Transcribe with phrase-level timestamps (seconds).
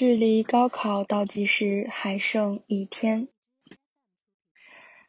[0.00, 3.28] 距离高考倒计时还剩一天。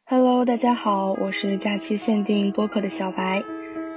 [0.04, 3.42] Hello，大家好，我是假期限定播客的小白。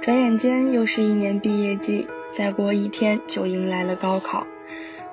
[0.00, 4.46] 转眼间又是一年毕业季，再过一天就迎来了高考。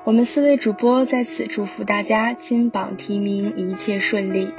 [0.05, 4.53] 我们四位主播在此祝福大家金榜题名，一切顺利。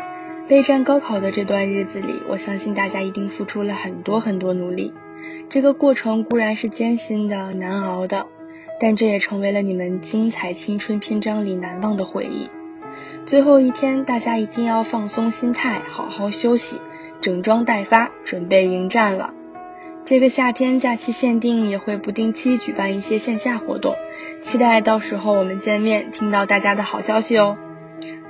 [0.46, 4.92] 备战高考的这段日子里，我相信大家一定付出了很多很多努力。
[5.48, 8.26] 这个过程固然是艰辛的、难熬的。
[8.80, 12.48] 但这也成为了你们精彩青春篇章里难忘的回忆。
[13.26, 16.80] 最后一天，大家一定要放松心态，好好休息，
[17.20, 19.32] 整装待发，准备迎战了。
[20.04, 23.94] 这个夏天假期限定也会不定期举办一些线下活动，
[24.42, 27.56] 期待到时候我们见面，听到大家的好消息哦。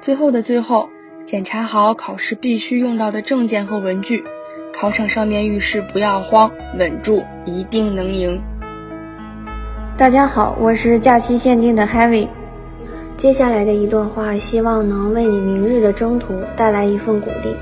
[0.00, 0.90] 最后的最后，
[1.26, 4.22] 检查好考试必须用到的证件和文具，
[4.72, 8.40] 考场上面遇事不要慌，稳住，一定能赢。
[9.96, 12.26] 大家好，我是假期限定的 Heavy。
[13.16, 17.54] 接下来的一段话，希望能为你明日的征途带来一份鼓励。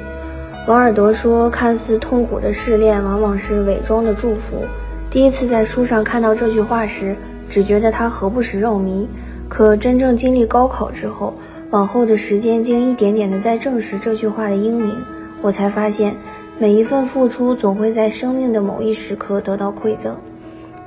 [0.66, 4.64] 王尔德说：“看似痛苦的试炼，往往是伪装的祝福。”
[5.12, 7.14] 第一次在书上看到这句话时，
[7.50, 9.06] 只觉得它何不食肉糜。
[9.50, 11.34] 可真正经历高考之后，
[11.69, 14.97] 往后的时间竟一点点的在证实这句话的英明，
[15.42, 16.16] 我才发现，
[16.58, 20.16] 每一份付出总会在生命的某一时刻得到馈赠。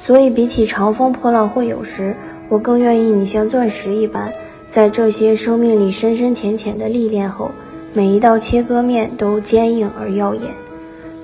[0.06, 2.16] 所以，比起长风破浪会有时，
[2.48, 4.32] 我更愿意你像钻石一般，
[4.70, 7.50] 在这些生命里深深浅浅的历练后，
[7.92, 10.54] 每一道切割面都坚硬而耀眼。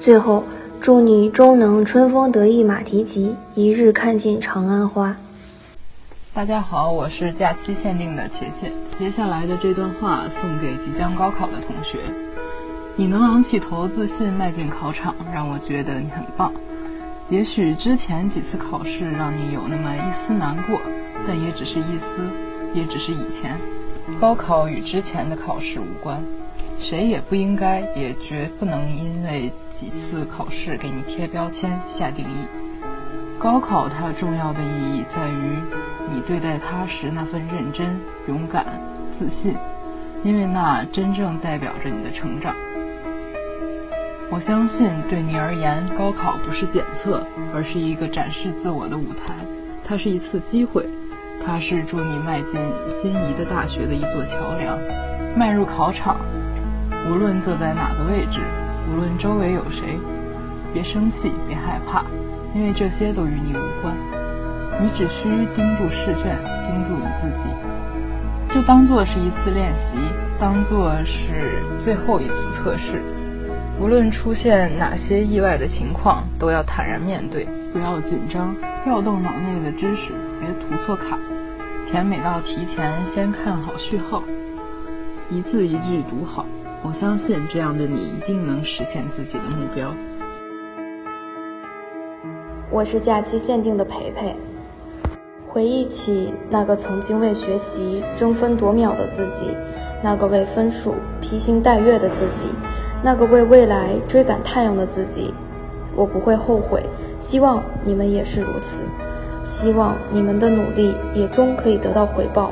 [0.02, 0.44] 最后，
[0.82, 5.16] 祝你终能春风得意马蹄疾，一日看尽长安花。
[6.34, 8.72] 大家好，我是假期限定的茄茄。
[8.98, 12.00] 接下来的这段话送给即将高考的同学：
[12.96, 16.52] 你能昂起头，自信迈进考场，让我觉得你很棒。
[17.32, 20.82] 也许之前几次考试让你有那么一丝难过，
[21.26, 22.30] 但也只是一丝，
[22.74, 23.58] 也只是以前。
[24.20, 26.22] 高考与之前的考试无关，
[26.78, 32.46] 谁也不应该，也绝不能因为几次考试给你贴标签、下定义。
[33.40, 35.56] 高考它重要的意义在于
[36.14, 38.66] 你对待它时那份认真、勇敢、
[39.10, 39.56] 自信，
[40.22, 42.54] 因为那真正代表着你的成长。
[44.34, 47.22] 我相信，对你而言，高考不是检测，
[47.54, 49.36] 而是一个展示自我的舞台。
[49.84, 50.88] 它是一次机会，
[51.46, 52.58] 它是助你迈进
[52.90, 54.80] 心仪的大学的一座桥梁。
[55.36, 56.16] 迈入考场，
[57.10, 58.40] 无论坐在哪个位置，
[58.90, 60.00] 无论周围有谁，
[60.74, 62.06] 别生气，别害怕，
[62.56, 63.94] 因为这些都与你无关。
[64.80, 67.50] 你只需盯住试卷，盯住你自己，
[68.50, 69.98] 就当做是一次练习，
[70.40, 73.02] 当做是最后一次测试。
[73.82, 81.18] 无论出现哪些意外的情况，都要坦然面对，不要紧张，调动脑内的知识，别涂错卡，
[81.90, 84.22] 填每道题前先看好序号，
[85.32, 86.46] 一字一句读好。
[86.84, 89.92] 我相信这样的你一定能实现自己的目标。
[92.70, 94.36] 我是假期限定的培培，
[95.48, 99.58] 回忆起那个曾经为学习争分夺秒的自己，
[100.04, 102.46] 那个为分数披星戴月的自己。
[103.04, 105.34] 那个为未来追赶太阳的自己，
[105.96, 106.84] 我不会后悔。
[107.20, 108.84] 希望你们也是如此，
[109.44, 112.52] 希望你们的努力也终可以得到回报。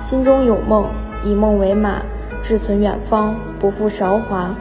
[0.00, 0.86] 心中有梦，
[1.24, 2.02] 以梦为马，
[2.42, 4.54] 志存远方，不负韶华。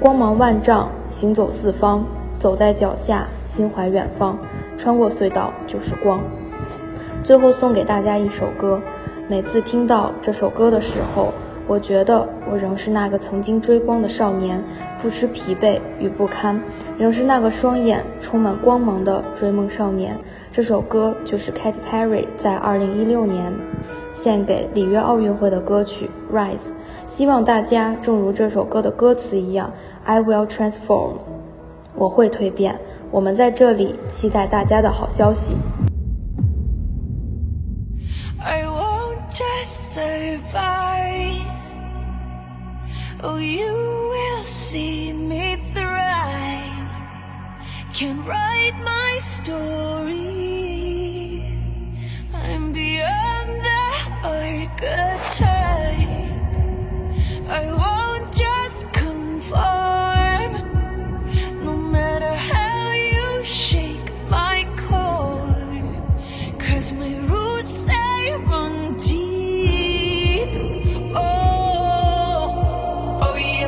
[0.00, 2.04] 光芒万丈，行走四方，
[2.38, 4.36] 走在脚下，心怀远方。
[4.76, 6.20] 穿过隧道就是光。
[7.22, 8.80] 最后送给大家一首歌，
[9.28, 11.32] 每次听到这首歌的时候。
[11.68, 14.62] 我觉得我仍是那个曾经追光的少年，
[15.00, 16.60] 不知疲惫与不堪，
[16.98, 20.18] 仍是那个双眼充满光芒的追梦少年。
[20.50, 23.52] 这首歌就是 Katy Perry 在2016年
[24.12, 26.56] 献给里约奥运会的歌曲《Rise》。
[27.06, 29.72] 希望大家正如这首歌的歌词一样
[30.04, 31.14] ，I will transform，
[31.94, 32.78] 我会蜕变。
[33.10, 35.56] 我们在这里期待大家的好消息。
[38.44, 38.71] I won't just
[39.64, 41.46] survive.
[43.22, 43.72] Oh, you
[44.12, 46.90] will see me thrive.
[47.94, 50.22] Can write my story.
[52.34, 53.82] I'm beyond the
[54.24, 55.42] archetype.
[57.48, 57.91] I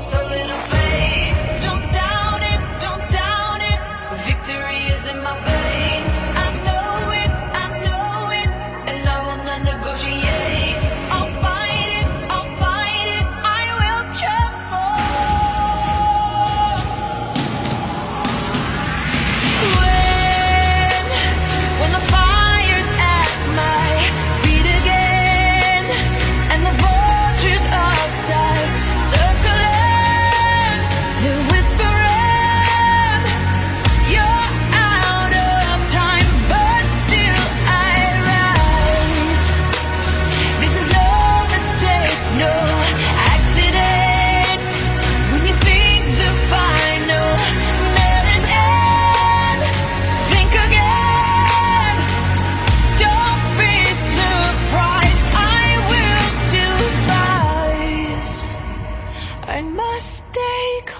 [0.04, 0.83] so little faith.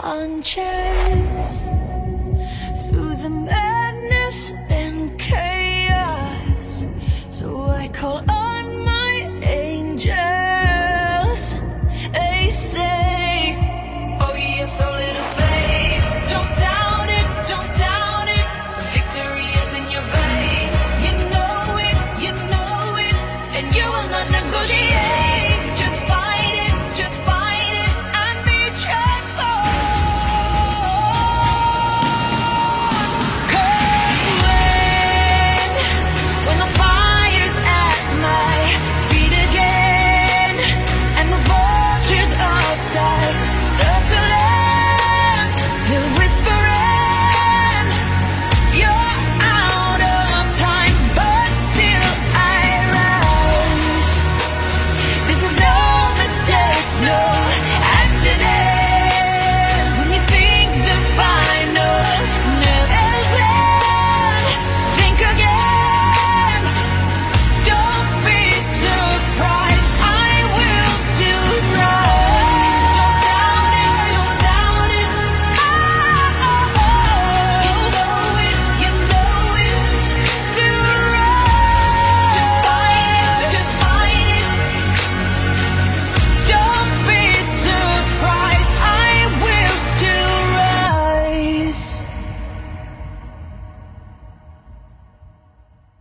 [0.05, 1.84] On.